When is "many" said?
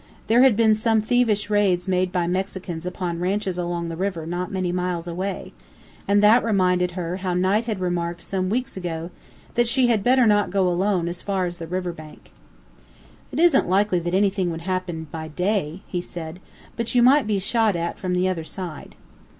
4.51-4.71